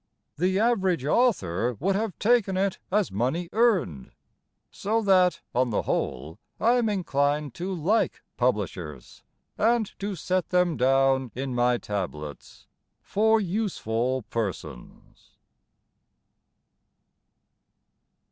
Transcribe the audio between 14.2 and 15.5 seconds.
persons.